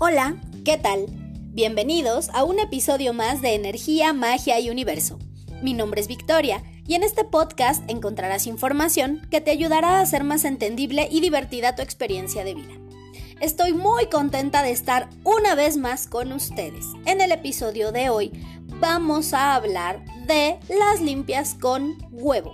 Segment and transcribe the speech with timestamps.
[0.00, 1.06] Hola, ¿qué tal?
[1.08, 5.18] Bienvenidos a un episodio más de Energía, Magia y Universo.
[5.60, 10.22] Mi nombre es Victoria y en este podcast encontrarás información que te ayudará a hacer
[10.22, 12.74] más entendible y divertida tu experiencia de vida.
[13.40, 16.86] Estoy muy contenta de estar una vez más con ustedes.
[17.04, 18.30] En el episodio de hoy
[18.78, 22.52] vamos a hablar de las limpias con huevo.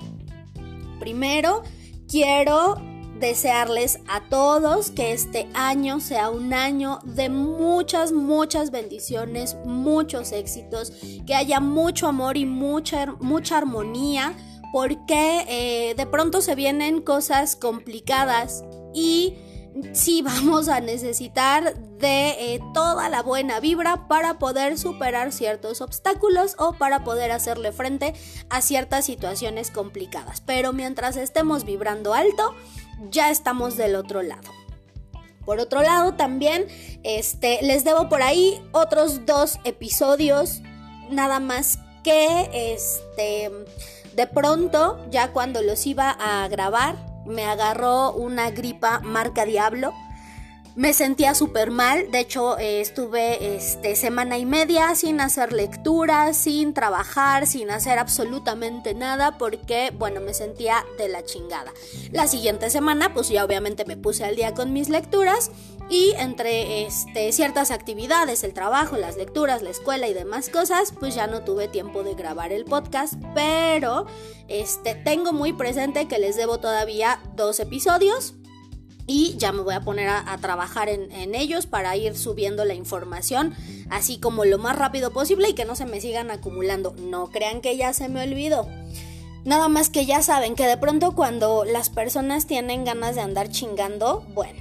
[0.98, 1.62] Primero,
[2.08, 2.76] quiero
[3.18, 10.92] desearles a todos que este año sea un año de muchas, muchas bendiciones, muchos éxitos,
[11.26, 14.34] que haya mucho amor y mucha, mucha armonía,
[14.72, 19.34] porque eh, de pronto se vienen cosas complicadas y
[19.92, 26.54] sí vamos a necesitar de eh, toda la buena vibra para poder superar ciertos obstáculos
[26.58, 28.14] o para poder hacerle frente
[28.50, 30.40] a ciertas situaciones complicadas.
[30.40, 32.54] Pero mientras estemos vibrando alto,
[33.10, 34.50] ya estamos del otro lado.
[35.44, 36.66] Por otro lado, también
[37.02, 40.62] este, les debo por ahí otros dos episodios,
[41.10, 43.50] nada más que este,
[44.14, 49.92] de pronto, ya cuando los iba a grabar, me agarró una gripa marca Diablo
[50.76, 56.36] me sentía súper mal, de hecho eh, estuve este, semana y media sin hacer lecturas,
[56.36, 61.72] sin trabajar, sin hacer absolutamente nada porque, bueno, me sentía de la chingada.
[62.10, 65.52] La siguiente semana, pues ya obviamente me puse al día con mis lecturas
[65.88, 71.14] y entre este, ciertas actividades, el trabajo, las lecturas, la escuela y demás cosas, pues
[71.14, 74.06] ya no tuve tiempo de grabar el podcast, pero
[74.48, 78.34] este, tengo muy presente que les debo todavía dos episodios
[79.06, 83.54] y ya me voy a poner a, trabajar en, ellos para ir subiendo la información
[83.90, 86.94] así como lo más rápido posible y que no se me sigan acumulando.
[86.98, 88.68] No crean que ya se me olvidó.
[89.44, 93.50] Nada más que ya saben que de pronto cuando las personas tienen ganas de andar
[93.50, 94.60] chingando, bueno,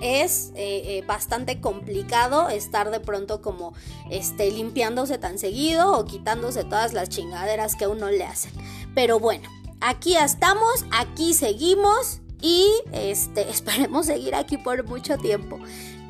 [0.00, 3.72] es eh, eh, bastante complicado estar de pronto como
[4.10, 8.52] este, limpiándose tan seguido o quitándose todas las chingaderas que uno le hacen.
[8.96, 9.48] Pero bueno,
[9.80, 15.58] aquí estamos, aquí seguimos y este, esperemos seguir aquí por mucho tiempo.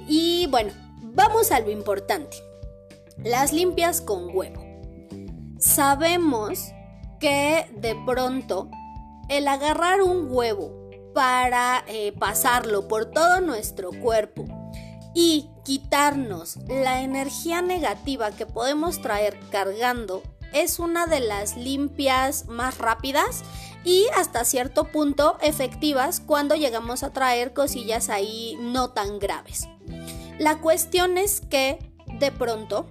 [0.06, 2.36] Y bueno, vamos a lo importante.
[3.22, 4.62] Las limpias con huevo.
[5.58, 6.72] Sabemos
[7.20, 8.68] que de pronto
[9.28, 14.44] el agarrar un huevo para eh, pasarlo por todo nuestro cuerpo
[15.14, 20.22] y quitarnos la energía negativa que podemos traer cargando
[20.52, 23.44] es una de las limpias más rápidas
[23.84, 29.68] y hasta cierto punto efectivas cuando llegamos a traer cosillas ahí no tan graves.
[30.38, 31.78] La cuestión es que
[32.18, 32.86] de pronto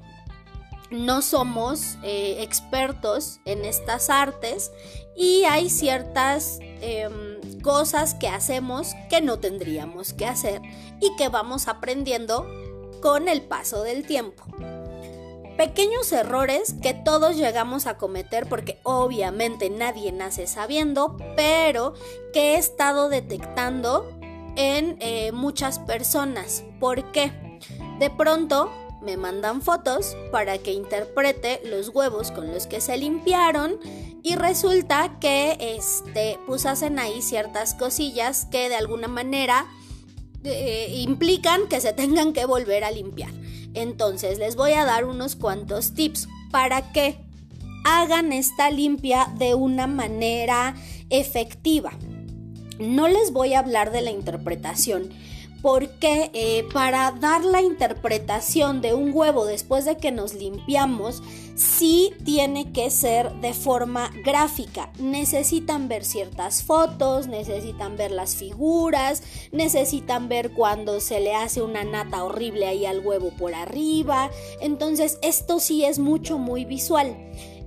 [0.92, 4.72] no somos eh, expertos en estas artes
[5.16, 10.62] y hay ciertas em, cosas que hacemos que no tendríamos que hacer
[11.02, 12.48] y que vamos aprendiendo
[13.02, 14.44] con el paso del tiempo
[15.58, 21.94] pequeños errores que todos llegamos a cometer porque obviamente nadie nace sabiendo, pero
[22.34, 24.09] que he estado detectando
[24.56, 26.63] en eh, muchas personas.
[26.80, 27.31] ¿Por qué?
[28.00, 28.72] De pronto
[29.02, 33.78] me mandan fotos para que interprete los huevos con los que se limpiaron
[34.24, 39.68] y resulta que este pues hacen ahí ciertas cosillas que de alguna manera
[40.46, 43.31] eh, implican que se tengan que volver a limpiar.
[43.74, 47.18] Entonces les voy a dar unos cuantos tips para que
[47.84, 50.76] hagan esta limpia de una manera
[51.10, 51.92] efectiva.
[52.80, 55.10] No les voy a hablar de la interpretación
[55.63, 61.24] porque eh, para dar la interpretación de un huevo después de que nos limpiamos,
[61.56, 64.91] sí tiene que ser de forma gráfica.
[65.00, 71.85] Necesitan ver ciertas fotos, necesitan ver las figuras, necesitan ver cuando se le hace una
[71.85, 74.30] nata horrible ahí al huevo por arriba.
[74.59, 77.16] Entonces esto sí es mucho, muy visual.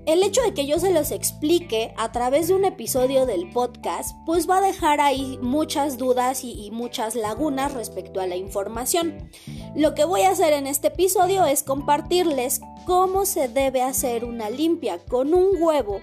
[0.07, 4.17] El hecho de que yo se los explique a través de un episodio del podcast,
[4.25, 9.29] pues va a dejar ahí muchas dudas y, muchas lagunas respecto a la información.
[9.75, 14.49] Lo que voy a hacer en este episodio es compartirles cómo se debe hacer una
[14.49, 16.01] limpia con un huevo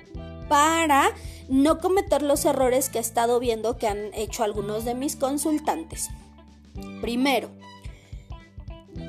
[0.50, 1.12] para
[1.48, 6.10] no cometer los errores que he estado viendo que han hecho algunos de mis consultantes.
[7.00, 7.52] Primero,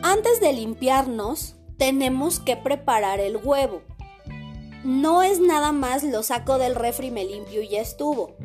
[0.05, 3.83] antes de limpiarnos, tenemos que preparar el huevo
[4.85, 8.37] no es nada más lo saco del refri, me limpio y ya estuvo.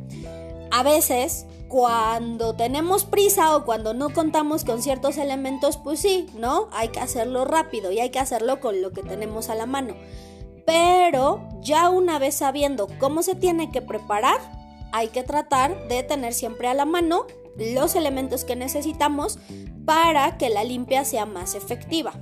[0.72, 6.70] A veces, cuando tenemos prisa o cuando no contamos con ciertos elementos, pues sí, ¿no?
[6.72, 9.96] Hay que hacerlo rápido y hay que hacerlo con lo que tenemos a la mano.
[10.66, 14.40] Pero ya una vez sabiendo cómo se tiene que preparar,
[14.92, 17.26] hay que tratar de tener siempre a la mano
[17.58, 19.40] los elementos que necesitamos
[19.86, 22.14] para que la limpia sea más efectiva.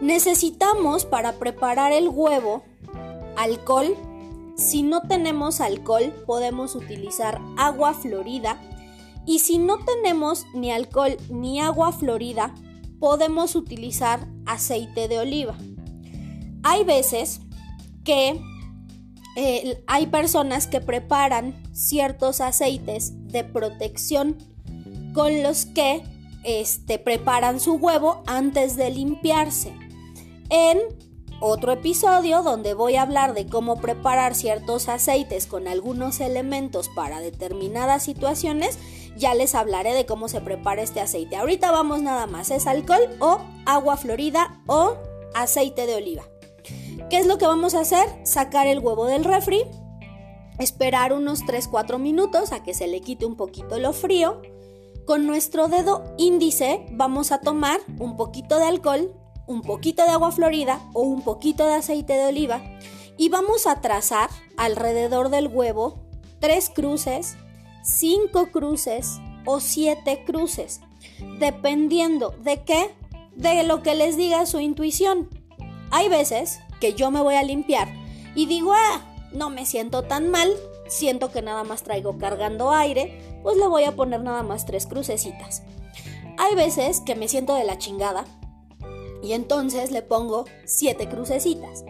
[0.00, 2.62] Necesitamos para preparar el huevo
[3.36, 3.96] alcohol.
[4.56, 8.60] Si no tenemos alcohol, podemos utilizar agua florida.
[9.26, 12.54] Y si no tenemos ni alcohol ni agua florida,
[13.00, 15.56] podemos utilizar aceite de oliva.
[16.62, 17.40] Hay veces
[18.04, 18.40] que
[19.36, 24.36] eh, hay personas que preparan ciertos aceites de protección
[25.12, 26.02] con los que
[26.44, 29.87] este, preparan su huevo antes de limpiarse.
[30.50, 30.78] En
[31.40, 37.20] otro episodio donde voy a hablar de cómo preparar ciertos aceites con algunos elementos para
[37.20, 38.78] determinadas situaciones,
[39.16, 41.36] ya les hablaré de cómo se prepara este aceite.
[41.36, 44.96] Ahorita vamos nada más, es alcohol o agua florida o
[45.34, 46.24] aceite de oliva.
[47.10, 48.06] ¿Qué es lo que vamos a hacer?
[48.24, 49.62] Sacar el huevo del refri,
[50.58, 54.42] esperar unos 3-4 minutos a que se le quite un poquito lo frío.
[55.06, 59.14] Con nuestro dedo índice vamos a tomar un poquito de alcohol,
[59.48, 62.62] un poquito de agua florida o un poquito de aceite de oliva
[63.16, 65.98] y vamos a trazar alrededor del huevo
[66.38, 67.36] tres cruces,
[67.82, 70.80] cinco cruces o siete cruces,
[71.40, 72.94] dependiendo de qué,
[73.34, 75.28] de lo que les diga su intuición.
[75.90, 77.88] Hay veces que yo me voy a limpiar
[78.34, 79.02] y digo, ah,
[79.32, 80.52] no me siento tan mal,
[80.86, 84.86] siento que nada más traigo cargando aire, pues le voy a poner nada más tres
[84.86, 85.62] crucecitas.
[86.36, 88.24] Hay veces que me siento de la chingada
[89.22, 91.84] y entonces le pongo siete crucecitas.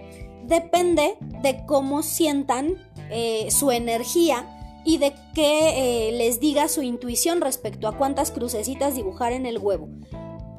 [0.45, 2.77] Depende de cómo sientan
[3.11, 4.55] eh, su energía
[4.85, 9.59] y de qué eh, les diga su intuición respecto a cuántas crucecitas dibujar en el
[9.59, 9.89] huevo.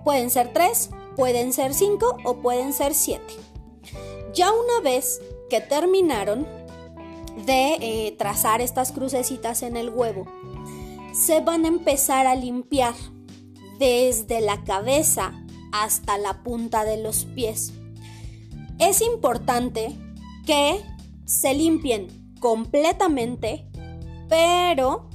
[0.04, 3.34] Pueden ser tres, pueden ser cinco o pueden ser siete.
[4.34, 6.48] Ya una vez que terminaron
[7.46, 10.28] de eh, trazar estas crucecitas en el huevo,
[11.14, 12.94] se van a empezar a limpiar
[13.80, 15.34] desde la cabeza
[15.72, 17.74] hasta la punta de los pies.
[18.80, 19.96] Es importante
[20.46, 20.82] que
[21.26, 22.08] se limpien
[22.40, 23.66] completamente,
[24.30, 25.10] pero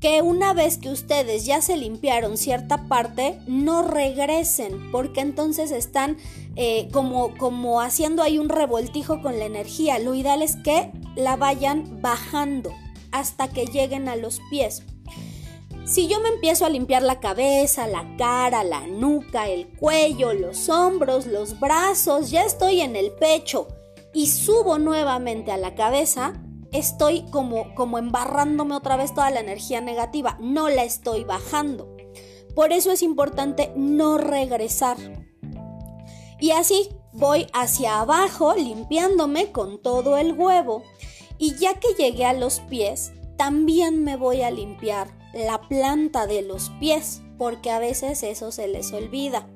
[0.00, 6.18] que una vez que ustedes ya se limpiaron cierta parte, no regresen, porque entonces están
[6.56, 9.98] eh, como, como haciendo ahí un revoltijo con la energía.
[9.98, 12.70] Lo ideal es que la vayan bajando
[13.12, 14.82] hasta que lleguen a los pies.
[15.84, 20.70] Si yo me empiezo a limpiar la cabeza, la cara, la nuca, el cuello, los
[20.70, 23.68] hombros, los brazos, ya estoy en el pecho
[24.14, 26.42] y subo nuevamente a la cabeza,
[26.72, 31.94] estoy como, como embarrándome otra vez toda la energía negativa, no la estoy bajando.
[32.54, 34.96] Por eso es importante no regresar.
[36.40, 40.82] Y así voy hacia abajo limpiándome con todo el huevo.
[41.36, 46.42] Y ya que llegué a los pies, también me voy a limpiar la planta de
[46.42, 49.46] los pies, porque a veces eso se les olvida.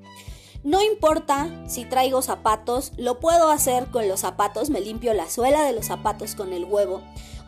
[0.64, 5.62] No importa si traigo zapatos, lo puedo hacer con los zapatos, me limpio la suela
[5.62, 7.00] de los zapatos con el huevo,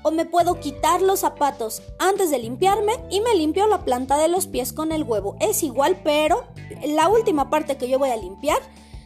[0.02, 4.28] o me puedo quitar los zapatos antes de limpiarme y me limpio la planta de
[4.28, 5.36] los pies con el huevo.
[5.40, 6.44] Es igual, pero
[6.86, 8.58] la última parte que yo voy a limpiar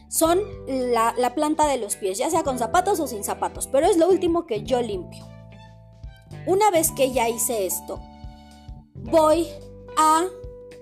[0.09, 3.87] son la, la planta de los pies, ya sea con zapatos o sin zapatos, pero
[3.87, 5.26] es lo último que yo limpio.
[6.47, 8.00] Una vez que ya hice esto,
[9.05, 9.47] voy
[9.97, 10.26] a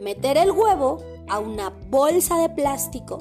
[0.01, 3.19] meter el huevo a una bolsa de plástico.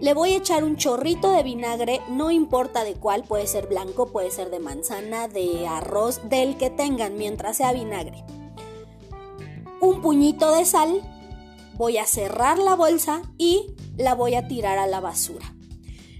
[0.00, 4.06] Le voy a echar un chorrito de vinagre, no importa de cuál, puede ser blanco,
[4.06, 8.24] puede ser de manzana, de arroz, del que tengan mientras sea vinagre.
[9.80, 11.02] Un puñito de sal,
[11.74, 15.54] voy a cerrar la bolsa y la voy a tirar a la basura.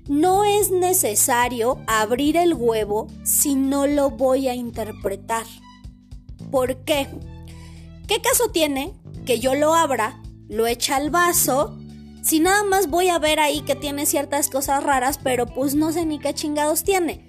[0.09, 5.47] No es necesario abrir el huevo si no lo voy a interpretar.
[6.51, 7.07] ¿Por qué?
[8.11, 8.93] ¿Qué caso tiene
[9.25, 11.79] que yo lo abra, lo eche al vaso,
[12.25, 15.93] si nada más voy a ver ahí que tiene ciertas cosas raras, pero pues no
[15.93, 17.25] sé ni qué chingados tiene?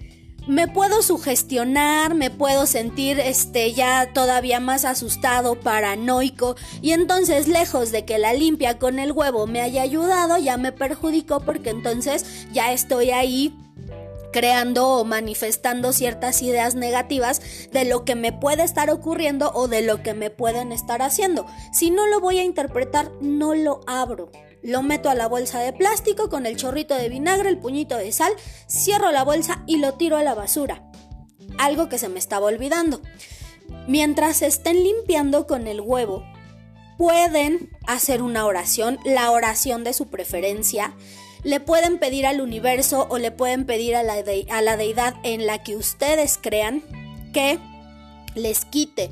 [0.48, 7.92] Me puedo sugestionar, me puedo sentir este ya todavía más asustado, paranoico, y entonces lejos
[7.92, 12.48] de que la limpia con el huevo me haya ayudado, ya me perjudicó porque entonces
[12.54, 13.56] ya estoy ahí
[14.32, 19.82] creando o manifestando ciertas ideas negativas de lo que me puede estar ocurriendo o de
[19.82, 21.46] lo que me pueden estar haciendo.
[21.72, 24.32] Si no lo voy a interpretar, no lo abro.
[24.64, 28.12] Lo meto a la bolsa de plástico con el chorrito de vinagre, el puñito de
[28.12, 28.32] sal,
[28.70, 30.84] cierro la bolsa y lo tiro a la basura.
[31.58, 33.02] Algo que se me estaba olvidando.
[33.88, 36.24] Mientras estén limpiando con el huevo,
[36.98, 40.94] pueden hacer una oración, la oración de su preferencia,
[41.44, 45.46] le pueden pedir al universo o le pueden pedir a la, a la deidad en
[45.46, 46.84] la que ustedes crean
[47.34, 47.60] que
[48.36, 49.10] les quite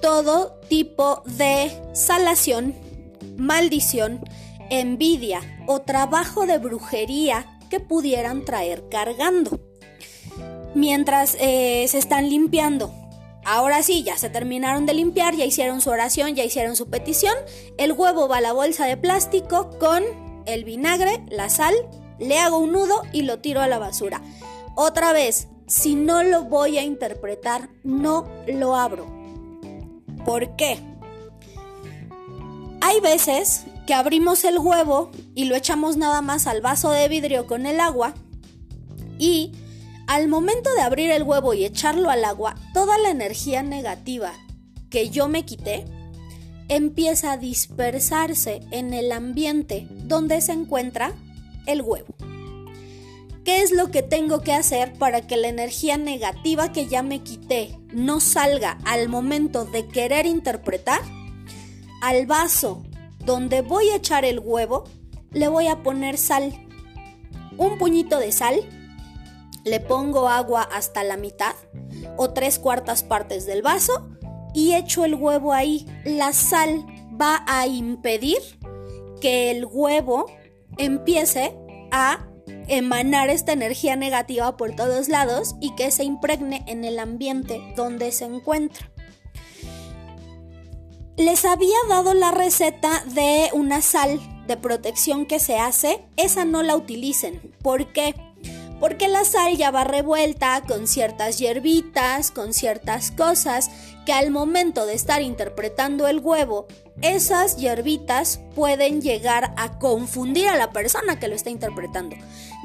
[0.00, 2.74] todo tipo de salación
[3.36, 4.20] maldición,
[4.70, 9.60] envidia o trabajo de brujería que pudieran traer cargando.
[10.74, 12.92] Mientras eh, se están limpiando.
[13.44, 17.34] Ahora sí, ya se terminaron de limpiar, ya hicieron su oración, ya hicieron su petición.
[17.78, 20.02] El huevo va a la bolsa de plástico con
[20.46, 21.74] el vinagre, la sal,
[22.18, 24.22] le hago un nudo y lo tiro a la basura.
[24.74, 29.06] Otra vez, si no lo voy a interpretar, no lo abro.
[30.24, 30.78] ¿Por qué?
[32.80, 37.46] Hay veces que abrimos el huevo y lo echamos nada más al vaso de vidrio
[37.46, 38.14] con el agua
[39.18, 39.52] y
[40.06, 44.32] al momento de abrir el huevo y echarlo al agua, toda la energía negativa
[44.90, 45.84] que yo me quité
[46.68, 51.12] empieza a dispersarse en el ambiente donde se encuentra
[51.66, 52.14] el huevo.
[53.44, 57.22] ¿Qué es lo que tengo que hacer para que la energía negativa que ya me
[57.22, 61.00] quité no salga al momento de querer interpretar?
[62.02, 62.82] Al vaso
[63.24, 64.84] donde voy a echar el huevo,
[65.30, 66.52] le voy a poner sal.
[67.56, 68.56] Un puñito de sal.
[69.64, 71.54] Le pongo agua hasta la mitad
[72.16, 74.08] o tres cuartas partes del vaso
[74.56, 75.86] y echo el huevo ahí.
[76.04, 76.84] La sal
[77.20, 78.38] va a impedir
[79.20, 80.26] que el huevo
[80.78, 81.54] empiece
[81.92, 82.26] a
[82.66, 88.10] emanar esta energía negativa por todos lados y que se impregne en el ambiente donde
[88.12, 88.90] se encuentra.
[91.18, 96.62] Les había dado la receta de una sal de protección que se hace, esa no
[96.62, 97.54] la utilicen.
[97.62, 98.14] ¿Por qué?
[98.80, 103.70] Porque la sal ya va revuelta con ciertas hierbitas, con ciertas cosas
[104.06, 106.66] que al momento de estar interpretando el huevo,
[107.02, 112.16] esas hierbitas pueden llegar a confundir a la persona que lo está interpretando.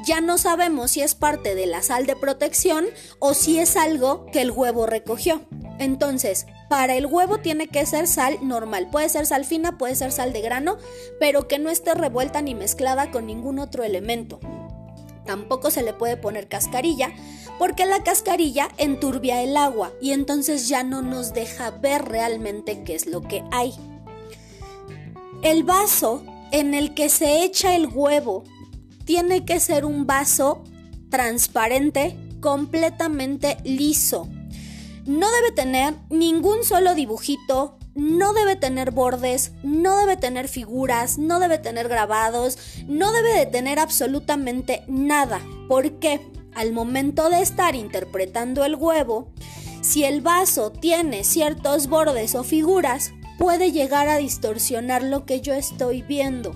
[0.06, 2.86] Ya no sabemos si es parte de la sal de protección
[3.18, 5.42] o si es algo que el huevo recogió.
[5.78, 8.88] Entonces, para el huevo tiene que ser sal normal.
[8.90, 10.78] Puede ser sal fina, puede ser sal de grano,
[11.20, 14.40] pero que no esté revuelta ni mezclada con ningún otro elemento.
[15.26, 17.12] Tampoco se le puede poner cascarilla,
[17.62, 22.96] porque la cascarilla enturbia el agua y entonces ya no nos deja ver realmente qué
[22.96, 23.72] es lo que hay.
[25.44, 28.42] El vaso en el que se echa el huevo
[29.04, 30.64] tiene que ser un vaso
[31.08, 34.28] transparente, completamente liso
[35.06, 41.40] no debe tener ningún solo dibujito, no debe tener bordes, no debe tener figuras, no
[41.40, 45.40] debe tener grabados, no debe de tener absolutamente nada.
[45.68, 46.20] Porque
[46.54, 49.28] al momento de estar interpretando el huevo,
[49.80, 55.54] si el vaso tiene ciertos bordes o figuras, puede llegar a distorsionar lo que yo
[55.54, 56.54] estoy viendo.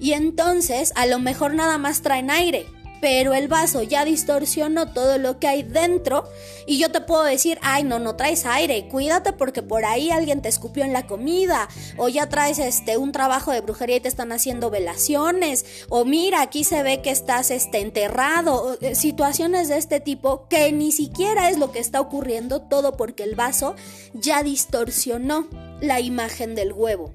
[0.00, 2.66] Y entonces a lo mejor nada más traen aire,
[3.06, 6.28] pero el vaso ya distorsionó todo lo que hay dentro
[6.66, 10.42] y yo te puedo decir, ay, no, no traes aire, cuídate porque por ahí alguien
[10.42, 14.08] te escupió en la comida o ya traes este un trabajo de brujería y te
[14.08, 19.76] están haciendo velaciones o mira, aquí se ve que estás este enterrado, eh, situaciones de
[19.76, 23.76] este tipo que ni siquiera es lo que está ocurriendo todo porque el vaso
[24.14, 25.46] ya distorsionó
[25.80, 27.12] la imagen del huevo.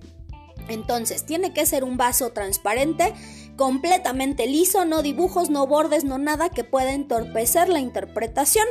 [0.70, 3.14] Entonces, tiene que ser un vaso transparente
[3.62, 8.66] completamente liso, no dibujos, no bordes, no nada que pueda entorpecer la interpretación.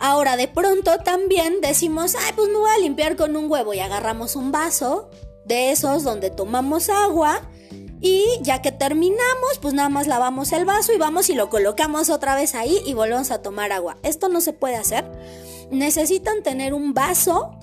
[0.00, 3.80] Ahora de pronto también decimos, ay, pues me voy a limpiar con un huevo y
[3.80, 5.10] agarramos un vaso
[5.44, 7.42] de esos donde tomamos agua
[8.00, 12.08] y ya que terminamos, pues nada más lavamos el vaso y vamos y lo colocamos
[12.08, 13.98] otra vez ahí y volvemos a tomar agua.
[14.02, 15.04] Esto no se puede hacer.
[15.70, 17.54] Necesitan tener un vaso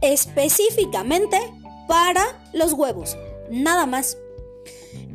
[0.00, 1.38] específicamente
[1.86, 3.16] para los huevos.
[3.50, 4.16] Nada más.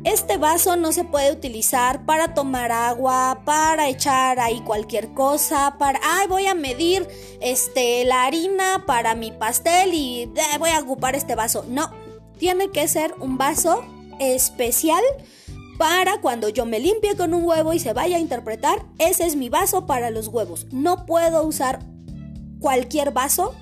[0.04, 6.00] Este vaso no se puede utilizar para tomar agua, para echar ahí cualquier cosa, para,
[6.02, 7.06] ay, voy a medir
[7.40, 11.64] este la harina para mi pastel y eh, voy a ocupar este vaso.
[11.68, 11.90] No,
[12.38, 13.84] tiene que ser un vaso
[14.20, 15.02] especial
[15.78, 19.36] para cuando yo me limpie con un huevo y se vaya a interpretar, ese es
[19.36, 20.66] mi vaso para los huevos.
[20.72, 21.80] No puedo usar
[22.60, 23.54] cualquier vaso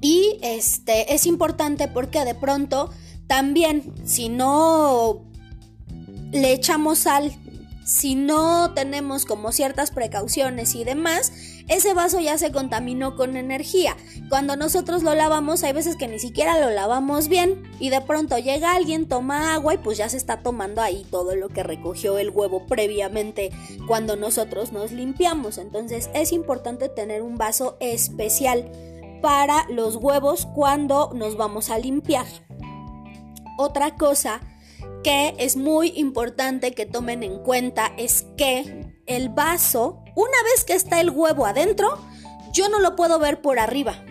[0.00, 2.90] y este es importante porque de pronto
[3.26, 5.24] también, si no
[6.32, 7.32] le echamos sal,
[7.86, 11.32] si no tenemos como ciertas precauciones y demás,
[11.68, 13.96] ese vaso ya se contaminó con energía.
[14.28, 18.38] Cuando nosotros lo lavamos, hay veces que ni siquiera lo lavamos bien y de pronto
[18.38, 22.18] llega alguien, toma agua y pues ya se está tomando ahí todo lo que recogió
[22.18, 23.50] el huevo previamente
[23.86, 25.58] cuando nosotros nos limpiamos.
[25.58, 28.70] Entonces es importante tener un vaso especial
[29.22, 32.26] para los huevos cuando nos vamos a limpiar.
[33.56, 34.40] Otra cosa
[35.02, 40.74] que es muy importante que tomen en cuenta es que el vaso, una vez que
[40.74, 41.98] está el huevo adentro,
[42.52, 44.04] yo no lo puedo ver por arriba.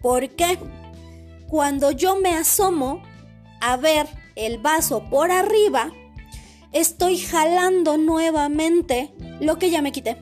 [0.00, 0.58] ¿Por qué?
[1.54, 3.00] cuando yo me asomo
[3.60, 5.92] a ver el vaso por arriba,
[6.72, 10.16] estoy jalando nuevamente lo que ya me quité.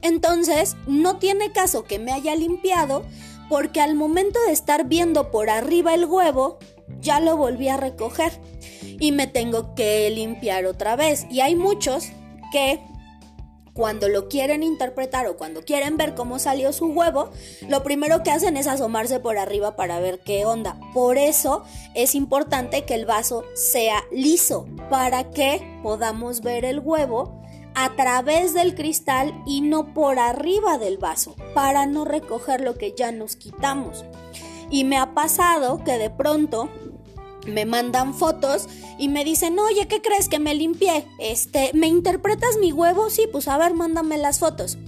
[0.00, 3.04] Entonces, no tiene caso que me haya limpiado
[3.48, 6.60] porque al momento de estar viendo por arriba el huevo,
[7.00, 8.32] ya lo volví a recoger
[8.82, 11.26] y me tengo que limpiar otra vez.
[11.30, 12.08] Y hay muchos
[12.52, 12.80] que
[13.72, 17.30] cuando lo quieren interpretar o cuando quieren ver cómo salió su huevo,
[17.68, 20.78] lo primero que hacen es asomarse por arriba para ver qué onda.
[20.92, 27.40] Por eso es importante que el vaso sea liso para que podamos ver el huevo
[27.74, 32.94] a través del cristal y no por arriba del vaso, para no recoger lo que
[32.96, 34.04] ya nos quitamos.
[34.70, 36.70] Y me ha pasado que de pronto
[37.46, 41.06] me mandan fotos y me dicen, oye, ¿qué crees que me limpié?
[41.18, 43.10] Este, ¿me interpretas mi huevo?
[43.10, 44.78] Sí, pues a ver, mándame las fotos.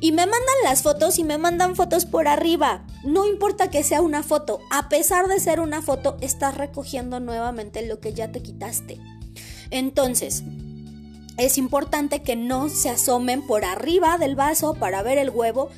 [0.00, 2.84] Y me mandan las fotos y me mandan fotos por arriba.
[3.04, 7.86] No importa que sea una foto, a pesar de ser una foto, estás recogiendo nuevamente
[7.86, 8.98] lo que ya te quitaste.
[9.70, 10.42] Entonces,
[11.38, 15.70] es importante que no se asomen por arriba del vaso para ver el huevo,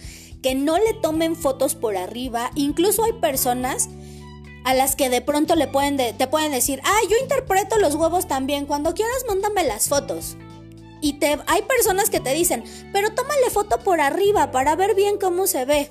[0.44, 2.50] que no le tomen fotos por arriba.
[2.54, 3.88] Incluso hay personas
[4.66, 8.28] a las que de pronto le pueden te pueden decir, ah, yo interpreto los huevos
[8.28, 10.36] también, cuando quieras mándame las fotos.
[11.00, 15.46] Y hay personas que te dicen, pero tómale foto por arriba para ver bien cómo
[15.46, 15.90] se ve.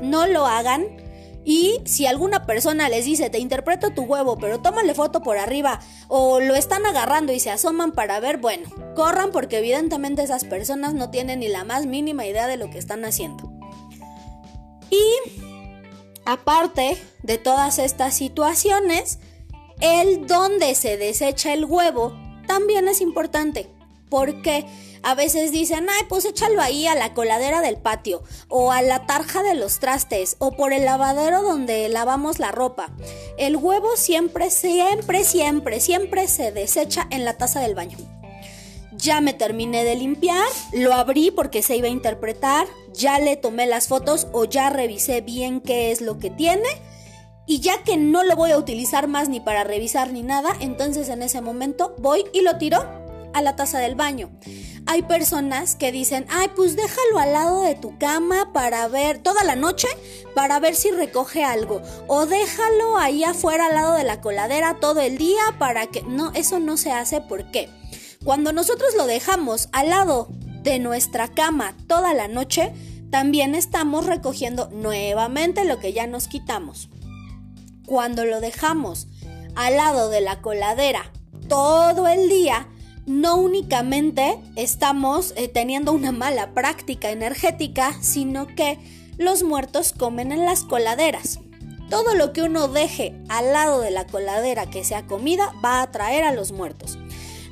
[0.00, 0.86] No lo hagan.
[1.44, 5.80] Y si alguna persona les dice, te interpreto tu huevo, pero tómale foto por arriba,
[6.08, 10.94] o lo están agarrando y se asoman para ver, bueno, corran porque evidentemente esas personas
[10.94, 13.53] no tienen ni la más mínima idea de lo que están haciendo.
[14.94, 15.54] Y
[16.24, 19.18] Aparte de todas estas situaciones,
[19.80, 23.68] el donde se desecha el huevo también es importante.
[24.08, 24.66] Porque
[25.02, 29.06] a veces dicen, ay, pues échalo ahí a la coladera del patio, o a la
[29.06, 32.90] tarja de los trastes, o por el lavadero donde lavamos la ropa.
[33.36, 37.98] El huevo siempre, siempre, siempre, siempre se desecha en la taza del baño.
[39.04, 43.66] Ya me terminé de limpiar, lo abrí porque se iba a interpretar, ya le tomé
[43.66, 46.70] las fotos o ya revisé bien qué es lo que tiene.
[47.46, 51.10] Y ya que no lo voy a utilizar más ni para revisar ni nada, entonces
[51.10, 52.82] en ese momento voy y lo tiro
[53.34, 54.30] a la taza del baño.
[54.86, 59.44] Hay personas que dicen, ay, pues déjalo al lado de tu cama para ver toda
[59.44, 59.88] la noche,
[60.34, 61.82] para ver si recoge algo.
[62.06, 66.00] O déjalo ahí afuera al lado de la coladera todo el día para que...
[66.04, 67.20] No, eso no se hace.
[67.20, 67.68] ¿Por qué?
[68.24, 70.28] Cuando nosotros lo dejamos al lado
[70.62, 72.72] de nuestra cama toda la noche,
[73.10, 76.88] también estamos recogiendo nuevamente lo que ya nos quitamos.
[77.84, 79.08] Cuando lo dejamos
[79.56, 81.12] al lado de la coladera
[81.48, 82.66] todo el día,
[83.04, 88.78] no únicamente estamos eh, teniendo una mala práctica energética, sino que
[89.18, 91.40] los muertos comen en las coladeras.
[91.90, 95.82] Todo lo que uno deje al lado de la coladera que sea comida va a
[95.82, 96.98] atraer a los muertos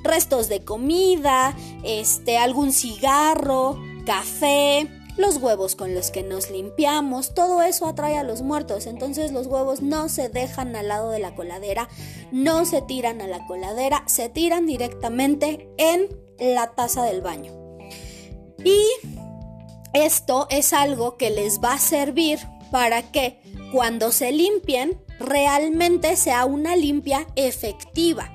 [0.03, 7.63] restos de comida, este, algún cigarro, café, los huevos con los que nos limpiamos, todo
[7.63, 8.87] eso atrae a los muertos.
[8.87, 11.89] Entonces los huevos no se dejan al lado de la coladera,
[12.31, 17.53] no se tiran a la coladera, se tiran directamente en la taza del baño.
[18.65, 18.83] Y
[19.93, 22.39] esto es algo que les va a servir
[22.71, 23.39] para que
[23.73, 28.31] cuando se limpien realmente sea una limpia efectiva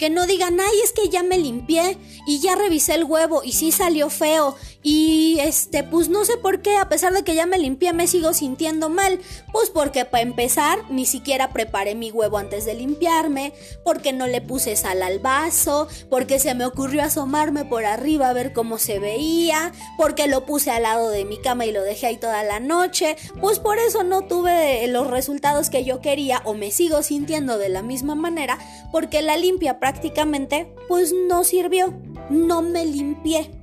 [0.00, 3.52] que no digan, ay, es que ya me limpié y ya revisé el huevo y
[3.52, 7.44] sí salió feo y este, pues no sé por qué, a pesar de que ya
[7.44, 9.20] me limpié, me sigo sintiendo mal.
[9.52, 13.52] Pues porque para empezar, ni siquiera preparé mi huevo antes de limpiarme,
[13.84, 18.32] porque no le puse sal al vaso, porque se me ocurrió asomarme por arriba a
[18.32, 22.06] ver cómo se veía, porque lo puse al lado de mi cama y lo dejé
[22.06, 23.16] ahí toda la noche.
[23.40, 27.68] Pues por eso no tuve los resultados que yo quería o me sigo sintiendo de
[27.68, 28.58] la misma manera,
[28.92, 31.92] porque la limpia prácticamente pues no sirvió,
[32.30, 33.59] no me limpié.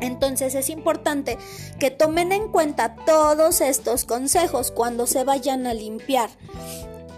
[0.00, 1.38] Entonces es importante
[1.78, 6.30] que tomen en cuenta todos estos consejos cuando se vayan a limpiar.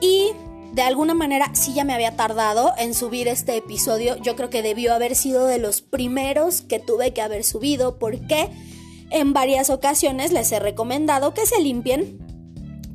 [0.00, 0.32] Y
[0.72, 4.16] de alguna manera sí ya me había tardado en subir este episodio.
[4.16, 8.48] Yo creo que debió haber sido de los primeros que tuve que haber subido porque
[9.10, 12.18] en varias ocasiones les he recomendado que se limpien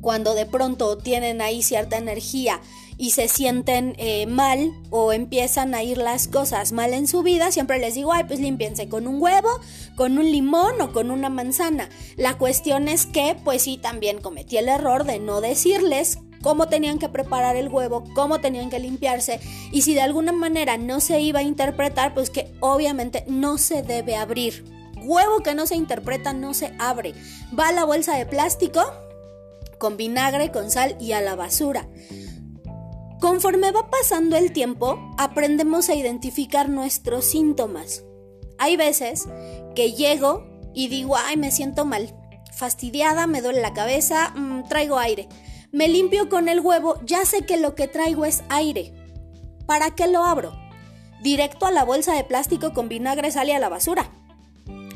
[0.01, 2.61] cuando de pronto tienen ahí cierta energía
[2.97, 7.51] y se sienten eh, mal o empiezan a ir las cosas mal en su vida,
[7.51, 9.49] siempre les digo, ay, pues limpiense con un huevo,
[9.95, 11.89] con un limón o con una manzana.
[12.15, 16.99] La cuestión es que, pues sí, también cometí el error de no decirles cómo tenían
[16.99, 19.39] que preparar el huevo, cómo tenían que limpiarse
[19.71, 23.81] y si de alguna manera no se iba a interpretar, pues que obviamente no se
[23.81, 24.63] debe abrir.
[25.03, 27.13] Huevo que no se interpreta no se abre.
[27.57, 28.81] Va a la bolsa de plástico
[29.77, 31.87] con vinagre, con sal y a la basura.
[33.25, 38.03] Conforme va pasando el tiempo, aprendemos a identificar nuestros síntomas.
[38.59, 39.27] Hay veces
[39.75, 42.15] que llego y digo, ay, me siento mal,
[42.53, 45.27] fastidiada, me duele la cabeza, mm, traigo aire.
[45.71, 48.93] Me limpio con el huevo, ya sé que lo que traigo es aire.
[49.65, 50.55] ¿Para qué lo abro?
[51.23, 54.11] Directo a la bolsa de plástico con vinagre sale a la basura.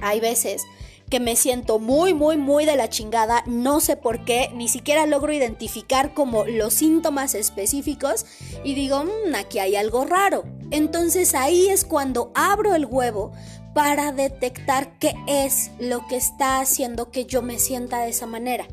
[0.02, 0.62] Hay veces
[1.10, 5.06] que me siento muy, muy, muy de la chingada, no sé por qué, ni siquiera
[5.06, 8.26] logro identificar como los síntomas específicos
[8.64, 10.44] y digo, mmm, aquí hay algo raro.
[10.72, 13.32] Entonces ahí es cuando abro el huevo
[13.74, 18.68] para detectar qué es lo que está haciendo que yo me sienta de esa manera.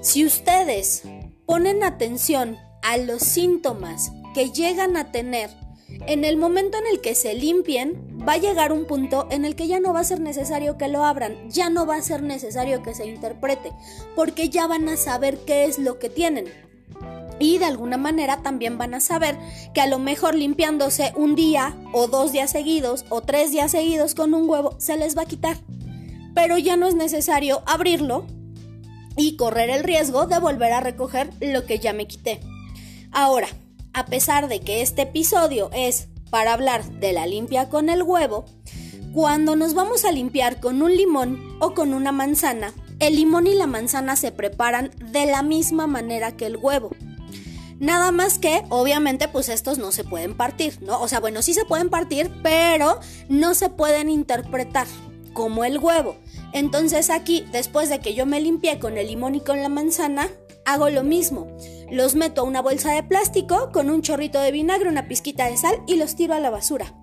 [0.00, 1.02] Si ustedes
[1.46, 5.50] ponen atención a los síntomas que llegan a tener
[6.06, 9.56] en el momento en el que se limpien, va a llegar un punto en el
[9.56, 12.22] que ya no va a ser necesario que lo abran, ya no va a ser
[12.22, 13.72] necesario que se interprete,
[14.14, 16.46] porque ya van a saber qué es lo que tienen.
[17.38, 19.38] Y de alguna manera también van a saber
[19.74, 24.14] que a lo mejor limpiándose un día o dos días seguidos o tres días seguidos
[24.14, 25.58] con un huevo se les va a quitar.
[26.34, 28.26] Pero ya no es necesario abrirlo
[29.16, 32.40] y correr el riesgo de volver a recoger lo que ya me quité.
[33.12, 33.48] Ahora,
[33.96, 38.44] a pesar de que este episodio es para hablar de la limpia con el huevo,
[39.14, 43.54] cuando nos vamos a limpiar con un limón o con una manzana, el limón y
[43.54, 46.90] la manzana se preparan de la misma manera que el huevo.
[47.78, 51.00] Nada más que, obviamente, pues estos no se pueden partir, ¿no?
[51.00, 54.86] O sea, bueno, sí se pueden partir, pero no se pueden interpretar
[55.32, 56.16] como el huevo.
[56.52, 60.28] Entonces aquí, después de que yo me limpié con el limón y con la manzana,
[60.66, 61.48] hago lo mismo.
[61.90, 65.56] Los meto a una bolsa de plástico con un chorrito de vinagre, una pizquita de
[65.56, 66.94] sal y los tiro a la basura.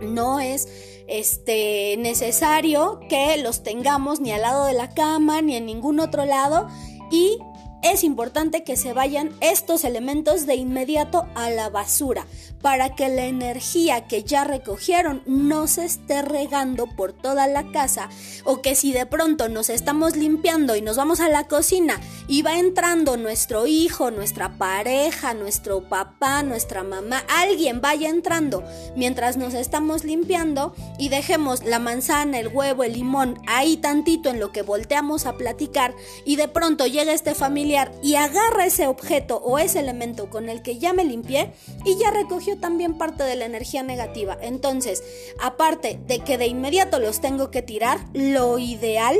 [0.00, 0.68] No es
[1.08, 6.24] este necesario que los tengamos ni al lado de la cama ni en ningún otro
[6.24, 6.68] lado
[7.10, 7.38] y
[7.82, 12.26] es importante que se vayan estos elementos de inmediato a la basura
[12.66, 18.08] para que la energía que ya recogieron no se esté regando por toda la casa
[18.42, 22.42] o que si de pronto nos estamos limpiando y nos vamos a la cocina y
[22.42, 28.64] va entrando nuestro hijo, nuestra pareja, nuestro papá, nuestra mamá, alguien vaya entrando
[28.96, 34.40] mientras nos estamos limpiando y dejemos la manzana, el huevo, el limón ahí tantito en
[34.40, 39.36] lo que volteamos a platicar y de pronto llega este familiar y agarra ese objeto
[39.36, 41.52] o ese elemento con el que ya me limpié
[41.84, 44.36] y ya recogió también parte de la energía negativa.
[44.40, 45.02] Entonces,
[45.40, 49.16] aparte de que de inmediato los tengo que tirar, lo ideal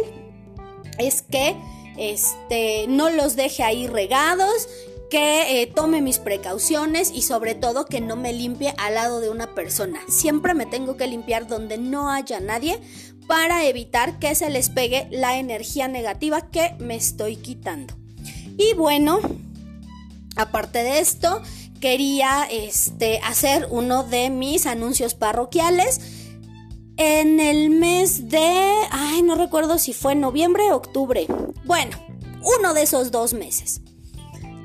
[0.98, 1.56] es que
[1.96, 4.68] este, no los deje ahí regados,
[5.10, 9.28] que eh, tome mis precauciones y sobre todo que no me limpie al lado de
[9.28, 10.00] una persona.
[10.08, 12.80] Siempre me tengo que limpiar donde no haya nadie
[13.26, 17.94] para evitar que se les pegue la energía negativa que me estoy quitando.
[18.58, 19.20] Y bueno,
[20.36, 21.42] aparte de esto,
[21.80, 26.00] quería este, hacer uno de mis anuncios parroquiales.
[26.96, 31.26] En el mes de, ay, no recuerdo si fue noviembre o octubre.
[31.64, 31.96] Bueno,
[32.58, 33.82] uno de esos dos meses.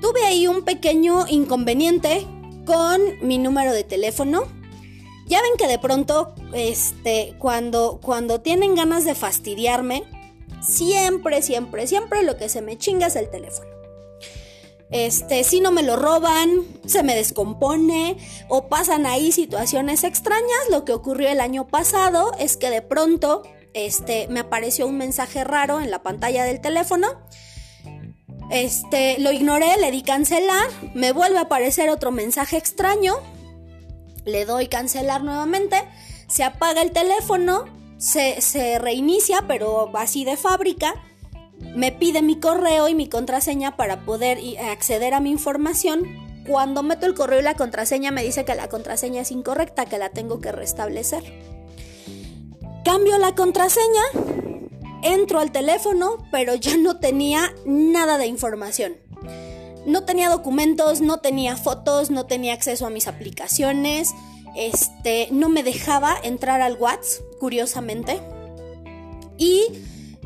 [0.02, 2.26] Tuve ahí un pequeño inconveniente
[2.66, 4.44] con mi número de teléfono.
[5.28, 10.04] Ya ven que de pronto, este, cuando, cuando tienen ganas de fastidiarme,
[10.62, 13.81] siempre, siempre, siempre lo que se me chinga es el teléfono.
[14.92, 18.18] Este, si no me lo roban, se me descompone
[18.50, 20.70] o pasan ahí situaciones extrañas.
[20.70, 25.46] Lo que ocurrió el año pasado es que de pronto este, me apareció un mensaje
[25.46, 27.08] raro en la pantalla del teléfono.
[28.50, 33.16] Este, lo ignoré, le di cancelar, me vuelve a aparecer otro mensaje extraño.
[34.26, 35.78] Le doy cancelar nuevamente,
[36.28, 37.64] se apaga el teléfono,
[37.98, 40.94] se, se reinicia, pero así de fábrica
[41.76, 46.06] me pide mi correo y mi contraseña para poder acceder a mi información.
[46.48, 49.98] Cuando meto el correo y la contraseña me dice que la contraseña es incorrecta, que
[49.98, 51.24] la tengo que restablecer.
[52.84, 54.02] Cambio la contraseña,
[55.04, 58.98] entro al teléfono, pero ya no tenía nada de información.
[59.86, 64.14] No tenía documentos, no tenía fotos, no tenía acceso a mis aplicaciones.
[64.56, 68.20] Este, no me dejaba entrar al WhatsApp, curiosamente.
[69.38, 69.68] Y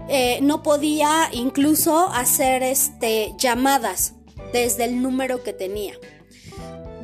[0.07, 4.13] eh, no podía incluso hacer este, llamadas
[4.53, 5.93] desde el número que tenía.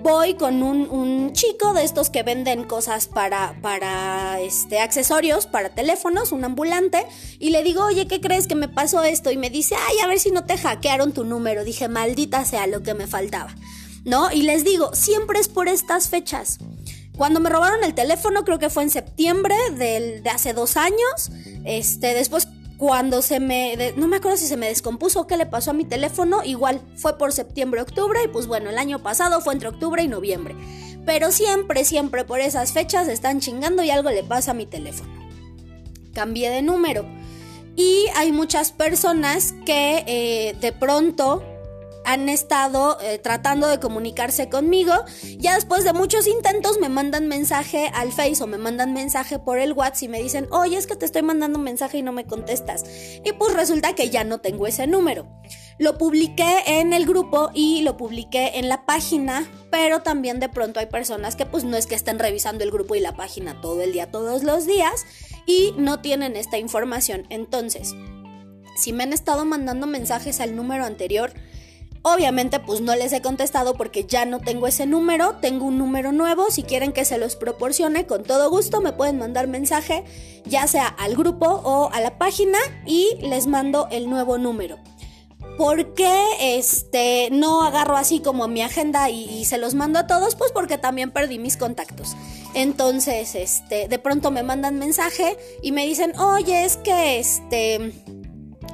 [0.04, 6.32] Voy con un, chico de estos que venden cosas para, para este, accesorios, para teléfonos,
[6.32, 7.06] un ambulante,
[7.40, 9.32] y le digo, oye, ¿qué crees que me pasó esto?
[9.32, 11.64] Y me dice, ay, a ver si no te hackearon tu número.
[11.64, 13.56] Dije, maldita sea lo que me faltaba.
[14.04, 14.32] ¿No?
[14.32, 16.58] Y les digo, siempre es por estas fechas.
[17.16, 21.30] Cuando me robaron el teléfono, creo que fue en septiembre de hace dos años.
[21.64, 22.48] Este, después
[22.82, 25.74] cuando se me, no me acuerdo si se me descompuso o qué le pasó a
[25.76, 29.70] mi teléfono, igual fue por septiembre, octubre y pues bueno, el año pasado fue entre
[29.70, 30.56] octubre y noviembre.
[31.06, 35.14] Pero siempre, siempre por esas fechas están chingando y algo le pasa a mi teléfono.
[36.16, 37.06] Cambié de número.
[37.76, 41.44] Y hay muchas personas que eh, de pronto
[42.12, 44.94] han estado eh, tratando de comunicarse conmigo.
[45.38, 49.60] Ya después de muchos intentos me mandan mensaje al Face o me mandan mensaje por
[49.60, 52.12] el WhatsApp y me dicen, oye, es que te estoy mandando un mensaje y no
[52.12, 52.84] me contestas.
[53.24, 55.28] Y pues resulta que ya no tengo ese número.
[55.80, 60.80] Lo publiqué en el grupo y lo publiqué en la página, pero también de pronto
[60.80, 63.82] hay personas que pues no es que estén revisando el grupo y la página todo
[63.82, 65.06] el día, todos los días
[65.46, 67.26] y no tienen esta información.
[67.30, 67.96] Entonces,
[68.76, 71.34] si me han estado mandando mensajes al número anterior,
[72.04, 76.12] Obviamente pues no les he contestado porque ya no tengo ese número, tengo un número
[76.12, 80.04] nuevo, si quieren que se los proporcione con todo gusto me pueden mandar mensaje
[80.46, 84.80] ya sea al grupo o a la página y les mando el nuevo número.
[85.58, 90.08] ¿Por qué este, no agarro así como mi agenda y, y, se los mando a
[90.08, 90.36] todos?
[90.36, 92.16] Pues porque también perdí mis contactos.
[92.56, 97.94] Entonces, este, de pronto me mandan mensaje y me dicen, oye, es que este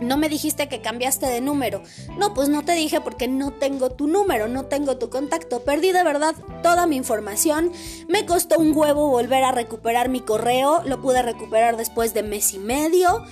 [0.01, 1.81] no me dijiste que cambiaste de número.
[2.17, 5.63] No, pues no te dije porque no tengo tu número, no tengo tu contacto.
[5.63, 7.71] Perdí de verdad toda mi información.
[8.07, 10.81] Me costó un huevo volver a recuperar mi correo.
[10.85, 13.23] Lo pude recuperar después de mes y medio.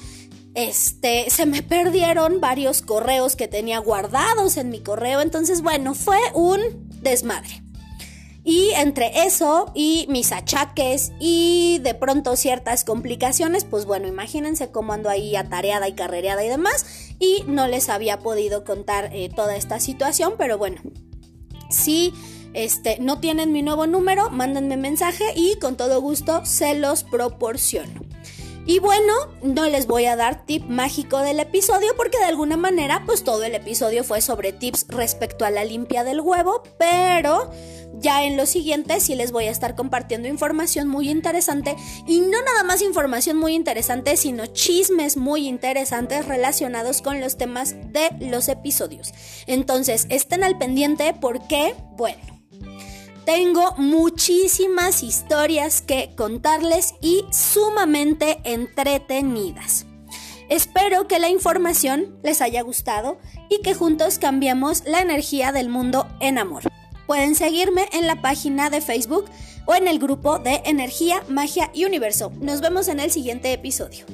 [0.54, 5.22] Este, se me perdieron varios correos que tenía guardados en mi correo.
[5.22, 6.62] Entonces, bueno, fue un
[7.02, 7.65] desmadre.
[8.48, 14.94] Y entre eso y mis achaques y de pronto ciertas complicaciones, pues bueno, imagínense cómo
[14.94, 16.86] ando ahí atareada y carrereada y demás.
[17.18, 20.80] Y no les había podido contar eh, toda esta situación, pero bueno,
[21.72, 22.14] si
[22.54, 28.05] este, no tienen mi nuevo número, mándenme mensaje y con todo gusto se los proporciono.
[28.68, 33.04] Y bueno, no les voy a dar tip mágico del episodio porque de alguna manera
[33.06, 37.52] pues todo el episodio fue sobre tips respecto a la limpia del huevo, pero
[38.00, 41.76] ya en lo siguiente sí les voy a estar compartiendo información muy interesante
[42.08, 47.76] y no nada más información muy interesante, sino chismes muy interesantes relacionados con los temas
[47.92, 49.14] de los episodios.
[49.46, 52.22] Entonces, estén al pendiente porque, bueno,
[53.26, 59.86] tengo muchísimas historias que contarles y sumamente entretenidas.
[60.48, 63.18] Espero que la información les haya gustado
[63.50, 66.64] y que juntos cambiemos la energía del mundo en amor.
[67.08, 69.26] Pueden seguirme en la página de Facebook
[69.66, 72.32] o en el grupo de Energía, Magia y Universo.
[72.40, 74.06] Nos vemos en el siguiente episodio.